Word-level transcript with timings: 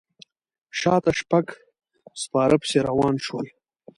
شاته 0.79 1.11
شپږ 1.19 1.45
سپاره 2.23 2.55
پسې 2.61 2.77
روان 2.87 3.15
شول. 3.25 3.45